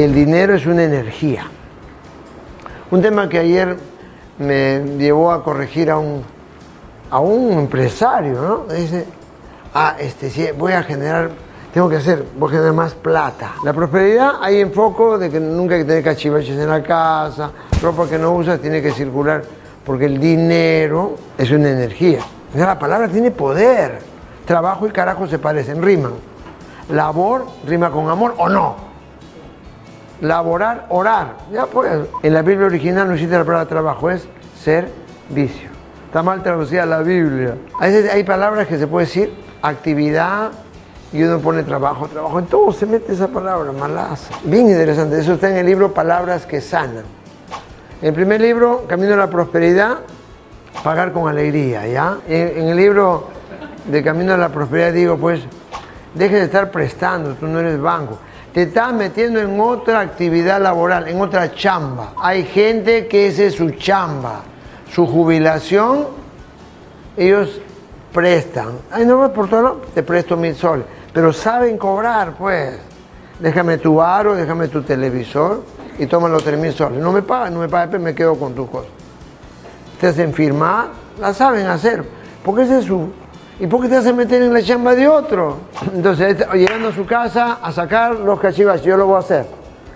El 0.00 0.14
dinero 0.14 0.54
es 0.54 0.64
una 0.64 0.82
energía. 0.82 1.42
Un 2.90 3.02
tema 3.02 3.28
que 3.28 3.38
ayer 3.38 3.76
me 4.38 4.82
llevó 4.96 5.30
a 5.30 5.44
corregir 5.44 5.90
a 5.90 5.98
un, 5.98 6.22
a 7.10 7.20
un 7.20 7.58
empresario, 7.58 8.40
¿no? 8.40 8.74
Dice, 8.74 9.04
ah, 9.74 9.96
este, 9.98 10.30
sí, 10.30 10.48
voy 10.56 10.72
a 10.72 10.84
generar, 10.84 11.28
tengo 11.74 11.90
que 11.90 11.96
hacer, 11.96 12.24
voy 12.38 12.48
a 12.48 12.52
generar 12.52 12.72
más 12.72 12.94
plata. 12.94 13.56
La 13.62 13.74
prosperidad 13.74 14.36
hay 14.40 14.60
enfoco 14.62 15.18
de 15.18 15.28
que 15.28 15.38
nunca 15.38 15.74
hay 15.74 15.82
que 15.82 15.88
tener 15.88 16.02
cachivaches 16.02 16.58
en 16.58 16.70
la 16.70 16.82
casa, 16.82 17.50
ropa 17.82 18.08
que 18.08 18.16
no 18.16 18.32
usas 18.32 18.58
tiene 18.58 18.80
que 18.80 18.92
circular, 18.92 19.42
porque 19.84 20.06
el 20.06 20.18
dinero 20.18 21.16
es 21.36 21.50
una 21.50 21.68
energía. 21.68 22.20
la 22.54 22.78
palabra 22.78 23.06
tiene 23.06 23.32
poder. 23.32 23.98
Trabajo 24.46 24.86
y 24.86 24.92
carajo 24.92 25.26
se 25.26 25.38
parecen, 25.38 25.82
riman. 25.82 26.14
Labor 26.88 27.44
rima 27.66 27.90
con 27.90 28.08
amor 28.08 28.34
o 28.38 28.48
no 28.48 28.89
laborar, 30.20 30.86
orar. 30.88 31.36
Ya 31.52 31.66
pues, 31.66 31.90
en 32.22 32.34
la 32.34 32.42
Biblia 32.42 32.66
original 32.66 33.08
no 33.08 33.14
existe 33.14 33.36
la 33.36 33.44
palabra 33.44 33.68
trabajo, 33.68 34.10
es 34.10 34.26
ser 34.62 34.88
vicio. 35.28 35.68
Está 36.06 36.22
mal 36.22 36.42
traducida 36.42 36.86
la 36.86 37.00
Biblia. 37.00 37.54
hay 37.78 38.24
palabras 38.24 38.66
que 38.66 38.78
se 38.78 38.86
puede 38.86 39.06
decir 39.06 39.32
actividad 39.62 40.50
y 41.12 41.22
uno 41.22 41.38
pone 41.38 41.62
trabajo, 41.62 42.08
trabajo. 42.08 42.38
En 42.38 42.46
todo 42.46 42.72
se 42.72 42.86
mete 42.86 43.12
esa 43.12 43.28
palabra, 43.28 43.72
malaza. 43.72 44.34
Bien 44.44 44.68
interesante. 44.68 45.18
Eso 45.18 45.34
está 45.34 45.50
en 45.50 45.56
el 45.56 45.66
libro 45.66 45.92
Palabras 45.92 46.46
que 46.46 46.60
sanan. 46.60 47.04
En 48.00 48.08
el 48.08 48.14
primer 48.14 48.40
libro, 48.40 48.84
Camino 48.88 49.14
a 49.14 49.16
la 49.16 49.28
Prosperidad, 49.28 49.98
pagar 50.82 51.12
con 51.12 51.28
alegría, 51.28 51.86
¿ya? 51.86 52.18
En, 52.26 52.62
en 52.62 52.68
el 52.68 52.76
libro 52.76 53.28
de 53.86 54.02
Camino 54.02 54.34
a 54.34 54.36
la 54.36 54.48
Prosperidad 54.48 54.92
digo, 54.92 55.16
pues, 55.16 55.42
deje 56.14 56.36
de 56.36 56.44
estar 56.44 56.70
prestando, 56.70 57.34
tú 57.34 57.46
no 57.46 57.60
eres 57.60 57.80
banco 57.80 58.18
te 58.52 58.62
estás 58.62 58.92
metiendo 58.92 59.40
en 59.40 59.60
otra 59.60 60.00
actividad 60.00 60.60
laboral, 60.60 61.08
en 61.08 61.20
otra 61.20 61.54
chamba. 61.54 62.14
Hay 62.18 62.44
gente 62.44 63.06
que 63.06 63.28
ese 63.28 63.46
es 63.46 63.54
su 63.54 63.70
chamba, 63.72 64.40
su 64.92 65.06
jubilación, 65.06 66.06
ellos 67.16 67.60
prestan. 68.12 68.78
Ay, 68.90 69.06
no 69.06 69.32
por 69.32 69.48
todo, 69.48 69.82
te 69.94 70.02
presto 70.02 70.36
mil 70.36 70.54
soles. 70.54 70.86
Pero 71.12 71.32
saben 71.32 71.78
cobrar, 71.78 72.34
pues. 72.36 72.78
Déjame 73.38 73.78
tu 73.78 74.02
aro, 74.02 74.34
déjame 74.34 74.68
tu 74.68 74.82
televisor 74.82 75.62
y 75.98 76.06
toma 76.06 76.28
los 76.28 76.44
tres 76.44 76.58
mil 76.58 76.72
soles. 76.72 77.00
No 77.00 77.10
me 77.12 77.22
pagan, 77.22 77.54
no 77.54 77.60
me 77.60 77.68
pagan, 77.68 77.90
pues 77.90 78.02
me 78.02 78.14
quedo 78.14 78.38
con 78.38 78.54
tus 78.54 78.68
cosas. 78.68 78.90
Te 79.98 80.08
hacen 80.08 80.34
firmar, 80.34 80.88
la 81.18 81.32
saben 81.32 81.66
hacer, 81.66 82.04
porque 82.44 82.62
ese 82.62 82.80
es 82.80 82.84
su, 82.84 83.10
¿Y 83.60 83.66
por 83.66 83.82
qué 83.82 83.88
te 83.88 83.96
hacen 83.96 84.16
meter 84.16 84.40
en 84.40 84.54
la 84.54 84.62
chamba 84.62 84.94
de 84.94 85.06
otro? 85.06 85.58
Entonces, 85.94 86.30
este, 86.30 86.56
llegando 86.56 86.88
a 86.88 86.92
su 86.92 87.04
casa 87.04 87.58
a 87.62 87.70
sacar 87.70 88.14
los 88.14 88.40
cachivas, 88.40 88.80
yo 88.80 88.96
lo 88.96 89.06
voy 89.06 89.16
a 89.16 89.18
hacer. 89.18 89.44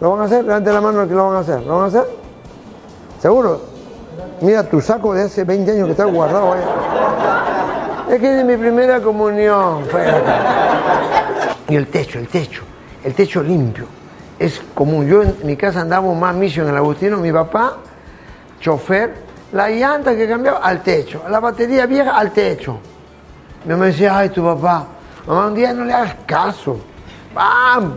¿Lo 0.00 0.12
van 0.12 0.20
a 0.20 0.24
hacer? 0.26 0.44
Levante 0.44 0.72
la 0.72 0.80
mano 0.80 1.08
que 1.08 1.14
lo 1.14 1.26
van 1.26 1.36
a 1.36 1.40
hacer. 1.40 1.62
¿Lo 1.62 1.74
van 1.74 1.84
a 1.84 1.86
hacer? 1.86 2.04
¿Seguro? 3.20 3.60
Mira 4.42 4.62
tu 4.62 4.80
saco 4.80 5.12
de 5.12 5.22
hace 5.22 5.42
20 5.42 5.72
años 5.72 5.86
que 5.86 5.90
está 5.90 6.04
guardado 6.04 6.52
ahí. 6.52 6.60
Es 8.10 8.20
que 8.20 8.38
es 8.38 8.44
mi 8.44 8.56
primera 8.56 9.00
comunión. 9.00 9.82
Y 11.68 11.74
el 11.74 11.88
techo, 11.88 12.20
el 12.20 12.28
techo, 12.28 12.62
el 13.02 13.12
techo 13.12 13.42
limpio. 13.42 13.86
Es 14.38 14.62
común. 14.72 15.08
Yo 15.08 15.22
en 15.22 15.34
mi 15.42 15.56
casa 15.56 15.80
andaba 15.80 16.14
más 16.14 16.36
misión 16.36 16.66
en 16.66 16.74
el 16.74 16.78
Agustino, 16.78 17.16
mi 17.16 17.32
papá, 17.32 17.78
chofer, 18.60 19.14
la 19.50 19.68
llanta 19.68 20.14
que 20.14 20.28
cambiaba 20.28 20.58
al 20.58 20.80
techo, 20.80 21.22
la 21.28 21.40
batería 21.40 21.86
vieja 21.86 22.16
al 22.16 22.30
techo. 22.30 22.78
Mi 23.64 23.72
mamá 23.72 23.86
decía, 23.86 24.18
ay, 24.18 24.30
tu 24.30 24.42
papá, 24.42 24.86
mamá, 25.26 25.46
un 25.48 25.54
día 25.54 25.72
no 25.72 25.84
le 25.84 25.92
hagas 25.92 26.16
caso. 26.26 26.78
¡Bam! 27.34 27.94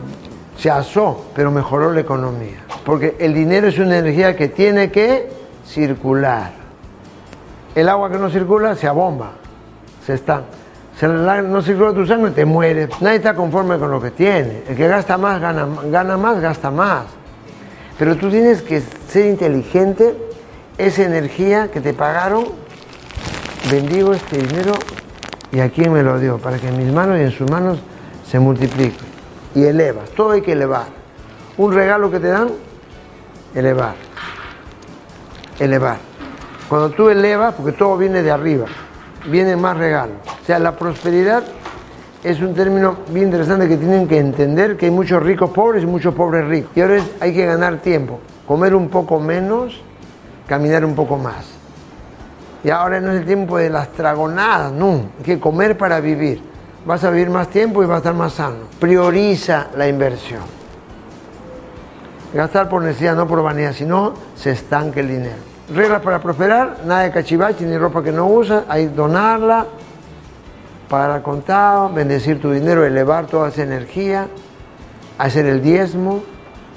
Se 0.58 0.70
asó, 0.70 1.26
pero 1.36 1.52
mejoró 1.52 1.92
la 1.92 2.02
economía. 2.02 2.64
Porque 2.86 3.16
el 3.20 3.34
dinero 3.34 3.68
es 3.68 3.80
una 3.80 3.98
energía 3.98 4.36
que 4.36 4.48
tiene 4.48 4.92
que 4.92 5.30
circular. 5.66 6.52
El 7.74 7.90
agua 7.90 8.12
que 8.12 8.18
no 8.18 8.30
circula 8.30 8.76
se 8.76 8.88
abomba, 8.88 9.32
se 10.06 10.16
está. 10.16 10.44
No 11.02 11.62
circula 11.62 11.94
tu 11.94 12.06
sangre, 12.06 12.32
te 12.32 12.46
mueres. 12.46 12.90
Nadie 13.02 13.18
está 13.18 13.34
conforme 13.34 13.80
con 13.80 13.90
lo 13.90 14.02
que 14.02 14.12
tiene. 14.12 14.64
El 14.68 14.76
que 14.76 14.88
gasta 14.88 15.18
más, 15.18 15.42
gana, 15.42 15.68
gana 15.86 16.18
más, 16.18 16.40
gasta 16.40 16.70
más. 16.70 17.06
Pero 17.98 18.16
tú 18.18 18.30
tienes 18.30 18.62
que 18.62 18.82
ser 19.08 19.26
inteligente. 19.28 20.16
Esa 20.78 21.04
energía 21.04 21.70
que 21.70 21.82
te 21.82 21.94
pagaron, 21.94 22.46
bendigo 23.70 24.14
este 24.14 24.38
dinero 24.38 24.74
¿Y 25.52 25.60
a 25.60 25.70
quién 25.70 25.92
me 25.92 26.02
lo 26.02 26.18
dio? 26.20 26.38
Para 26.38 26.58
que 26.58 26.70
en 26.70 26.78
mis 26.78 26.92
manos 26.94 27.18
y 27.20 27.24
en 27.24 27.32
sus 27.32 27.50
manos 27.50 27.80
se 28.26 28.40
multiplique. 28.40 28.98
Y 29.54 29.66
elevas, 29.66 30.10
todo 30.12 30.32
hay 30.32 30.42
que 30.42 30.54
elevar. 30.54 30.88
Un 31.58 31.74
regalo 31.74 32.10
que 32.10 32.20
te 32.20 32.28
dan, 32.28 32.50
elevar. 33.54 33.96
Elevar. 35.60 35.98
Cuando 36.70 36.92
tú 36.92 37.10
elevas, 37.10 37.54
porque 37.56 37.74
todo 37.74 37.98
viene 37.98 38.24
de 38.24 38.32
arriba, 38.32 38.66
viene 39.30 39.58
más 39.58 39.78
regalo. 39.78 40.14
O 40.42 40.46
sea, 40.46 40.58
la 40.58 40.78
prosperidad 40.78 41.44
es 42.24 42.40
un 42.40 42.54
término 42.54 42.98
bien 43.10 43.26
interesante 43.26 43.68
que 43.68 43.76
tienen 43.76 44.08
que 44.08 44.20
entender 44.20 44.78
que 44.78 44.86
hay 44.86 44.92
muchos 44.92 45.22
ricos 45.22 45.50
pobres 45.50 45.84
y 45.84 45.86
muchos 45.86 46.14
pobres 46.14 46.48
ricos. 46.48 46.72
Y 46.76 46.82
ahora 46.82 47.02
hay 47.20 47.34
que 47.34 47.46
ganar 47.46 47.78
tiempo, 47.78 48.20
comer 48.48 48.74
un 48.74 48.88
poco 48.88 49.20
menos, 49.20 49.82
caminar 50.48 50.86
un 50.86 50.96
poco 50.96 51.18
más. 51.18 51.61
Y 52.64 52.70
ahora 52.70 53.00
no 53.00 53.12
es 53.12 53.20
el 53.20 53.26
tiempo 53.26 53.58
de 53.58 53.70
las 53.70 53.90
tragonadas, 53.90 54.72
no. 54.72 55.06
Hay 55.18 55.24
que 55.24 55.40
comer 55.40 55.78
para 55.78 56.00
vivir. 56.00 56.42
Vas 56.86 57.04
a 57.04 57.10
vivir 57.10 57.30
más 57.30 57.48
tiempo 57.50 57.84
y 57.84 57.86
vas 57.86 57.96
a 57.96 57.98
estar 57.98 58.14
más 58.14 58.34
sano. 58.34 58.66
Prioriza 58.80 59.68
la 59.76 59.88
inversión. 59.88 60.42
Gastar 62.34 62.70
por 62.70 62.82
necesidad, 62.84 63.16
no 63.16 63.28
por 63.28 63.42
vanidad, 63.42 63.74
sino 63.74 64.14
se 64.36 64.52
estanque 64.52 65.00
el 65.00 65.08
dinero. 65.08 65.36
Reglas 65.74 66.02
para 66.02 66.20
prosperar, 66.20 66.78
nada 66.86 67.02
de 67.02 67.12
cachivache 67.12 67.66
ni 67.66 67.78
ropa 67.78 68.04
que 68.04 68.12
no 68.12 68.28
usas, 68.28 68.64
hay 68.68 68.88
donarla, 68.88 69.66
para 70.90 71.24
contado, 71.24 71.90
bendecir 71.90 72.42
tu 72.42 72.52
dinero, 72.52 72.86
elevar 72.86 73.26
toda 73.26 73.50
esa 73.50 73.64
energía, 73.64 74.28
hacer 75.18 75.46
el 75.46 75.62
diezmo, 75.62 76.24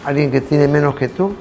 alguien 0.04 0.30
que 0.30 0.40
tiene 0.40 0.68
menos 0.68 0.94
que 0.94 1.08
tú, 1.08 1.34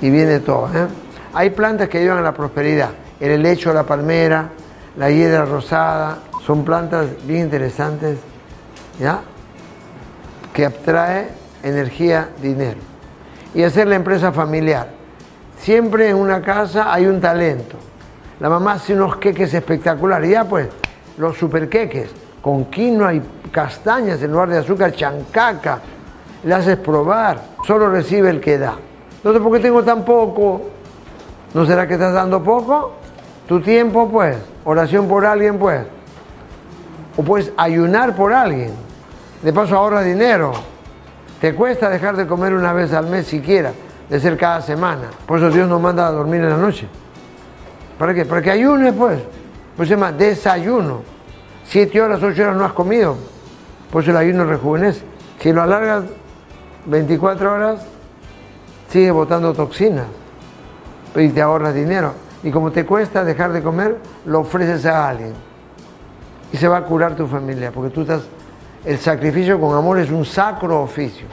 y 0.00 0.10
viene 0.10 0.40
todo. 0.40 0.68
¿eh? 0.74 0.86
Hay 1.32 1.50
plantas 1.50 1.88
que 1.88 1.98
ayudan 1.98 2.18
a 2.18 2.22
la 2.22 2.32
prosperidad 2.32 2.90
el 3.20 3.30
helecho, 3.30 3.72
la 3.72 3.84
palmera, 3.84 4.50
la 4.96 5.10
hiedra 5.10 5.44
rosada, 5.44 6.18
son 6.44 6.64
plantas 6.64 7.06
bien 7.26 7.44
interesantes, 7.44 8.18
¿ya? 9.00 9.20
Que 10.52 10.66
atrae 10.66 11.28
energía, 11.62 12.28
dinero. 12.40 12.78
Y 13.54 13.62
hacer 13.62 13.88
la 13.88 13.96
empresa 13.96 14.32
familiar. 14.32 14.88
Siempre 15.58 16.10
en 16.10 16.16
una 16.16 16.40
casa 16.42 16.92
hay 16.92 17.06
un 17.06 17.20
talento. 17.20 17.76
La 18.38 18.48
mamá 18.48 18.74
hace 18.74 18.94
unos 18.94 19.16
queques 19.16 19.52
espectaculares. 19.54 20.30
Ya 20.30 20.44
pues, 20.44 20.68
los 21.18 21.36
super 21.36 21.68
queques, 21.68 22.10
con 22.42 22.66
quinoa 22.66 23.14
y 23.14 23.22
castañas 23.50 24.22
en 24.22 24.30
lugar 24.30 24.50
de 24.50 24.58
azúcar, 24.58 24.92
chancaca. 24.92 25.80
Le 26.44 26.54
haces 26.54 26.76
probar. 26.76 27.40
Solo 27.66 27.90
recibe 27.90 28.30
el 28.30 28.40
que 28.40 28.58
da. 28.58 28.76
Entonces, 29.16 29.42
¿por 29.42 29.52
qué 29.52 29.60
tengo 29.60 29.82
tan 29.82 30.04
poco? 30.04 30.62
¿No 31.54 31.66
será 31.66 31.88
que 31.88 31.94
estás 31.94 32.12
dando 32.12 32.42
poco? 32.42 33.05
Tu 33.46 33.60
tiempo, 33.60 34.08
pues, 34.08 34.36
oración 34.64 35.06
por 35.06 35.24
alguien, 35.24 35.58
pues. 35.58 35.82
O 37.16 37.22
puedes 37.22 37.52
ayunar 37.56 38.14
por 38.16 38.32
alguien. 38.32 38.72
De 39.42 39.52
paso 39.52 39.76
ahorra 39.76 40.02
dinero. 40.02 40.52
Te 41.40 41.54
cuesta 41.54 41.88
dejar 41.88 42.16
de 42.16 42.26
comer 42.26 42.54
una 42.54 42.72
vez 42.72 42.92
al 42.92 43.06
mes 43.06 43.26
siquiera, 43.26 43.72
de 44.08 44.20
ser 44.20 44.36
cada 44.36 44.60
semana. 44.62 45.08
Por 45.26 45.38
eso 45.38 45.50
Dios 45.50 45.68
nos 45.68 45.80
manda 45.80 46.06
a 46.06 46.10
dormir 46.10 46.40
en 46.40 46.50
la 46.50 46.56
noche. 46.56 46.88
¿Para 47.98 48.12
qué? 48.14 48.24
Para 48.24 48.42
que 48.42 48.50
ayunes, 48.50 48.92
pues. 48.94 49.20
Pues 49.76 49.88
se 49.88 49.94
llama 49.94 50.12
desayuno. 50.12 51.02
Siete 51.64 52.00
horas, 52.00 52.22
ocho 52.22 52.42
horas 52.42 52.56
no 52.56 52.64
has 52.64 52.72
comido. 52.72 53.16
Por 53.92 54.02
eso 54.02 54.10
el 54.10 54.16
ayuno 54.16 54.44
rejuvenece. 54.44 55.02
Si 55.40 55.52
lo 55.52 55.62
alargas 55.62 56.04
24 56.86 57.52
horas, 57.52 57.86
sigue 58.90 59.10
botando 59.10 59.52
toxinas. 59.52 60.06
Y 61.14 61.28
te 61.28 61.42
ahorras 61.42 61.74
dinero. 61.74 62.25
Y 62.42 62.50
como 62.50 62.70
te 62.70 62.84
cuesta 62.84 63.24
dejar 63.24 63.52
de 63.52 63.62
comer, 63.62 63.96
lo 64.24 64.40
ofreces 64.40 64.86
a 64.86 65.08
alguien. 65.08 65.32
Y 66.52 66.56
se 66.56 66.68
va 66.68 66.78
a 66.78 66.84
curar 66.84 67.16
tu 67.16 67.26
familia, 67.26 67.70
porque 67.72 67.90
tú 67.90 68.02
estás... 68.02 68.22
El 68.84 68.98
sacrificio 68.98 69.60
con 69.60 69.76
amor 69.76 69.98
es 69.98 70.10
un 70.10 70.24
sacro 70.24 70.80
oficio. 70.82 71.26